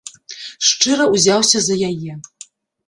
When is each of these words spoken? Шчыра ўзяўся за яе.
Шчыра 0.69 1.05
ўзяўся 1.13 1.57
за 1.67 1.75
яе. 1.93 2.13